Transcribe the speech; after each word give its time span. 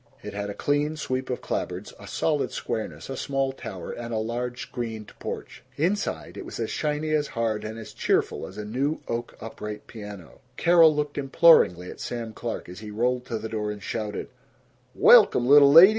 It 0.23 0.33
had 0.33 0.49
a 0.49 0.55
clean 0.55 0.97
sweep 0.97 1.29
of 1.29 1.41
clapboards, 1.43 1.93
a 1.99 2.07
solid 2.07 2.51
squareness, 2.51 3.07
a 3.07 3.15
small 3.15 3.51
tower, 3.51 3.91
and 3.91 4.11
a 4.11 4.17
large 4.17 4.63
screened 4.63 5.13
porch. 5.19 5.61
Inside, 5.77 6.37
it 6.37 6.43
was 6.43 6.59
as 6.59 6.71
shiny, 6.71 7.11
as 7.11 7.27
hard, 7.37 7.63
and 7.63 7.77
as 7.77 7.93
cheerful 7.93 8.47
as 8.47 8.57
a 8.57 8.65
new 8.65 8.99
oak 9.07 9.37
upright 9.39 9.85
piano. 9.85 10.39
Carol 10.57 10.95
looked 10.95 11.19
imploringly 11.19 11.91
at 11.91 11.99
Sam 11.99 12.33
Clark 12.33 12.67
as 12.67 12.79
he 12.79 12.89
rolled 12.89 13.27
to 13.27 13.37
the 13.37 13.47
door 13.47 13.69
and 13.69 13.83
shouted, 13.83 14.29
"Welcome, 14.95 15.45
little 15.47 15.71
lady! 15.71 15.89